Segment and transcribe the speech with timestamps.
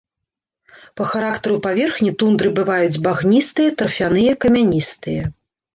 [1.01, 5.23] Па характары паверхні тундры бываюць багністыя, тарфяныя, камяністыя.